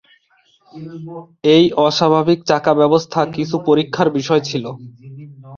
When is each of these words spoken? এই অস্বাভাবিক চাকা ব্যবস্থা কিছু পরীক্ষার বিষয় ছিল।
এই 1.51 1.65
অস্বাভাবিক 1.79 2.39
চাকা 2.49 2.73
ব্যবস্থা 2.73 3.19
কিছু 3.35 3.55
পরীক্ষার 3.67 4.07
বিষয় 4.17 4.41
ছিল। 4.49 4.65